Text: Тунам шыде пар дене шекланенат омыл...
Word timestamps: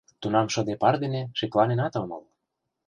Тунам 0.21 0.47
шыде 0.53 0.75
пар 0.81 0.95
дене 1.03 1.21
шекланенат 1.37 1.93
омыл... 2.01 2.21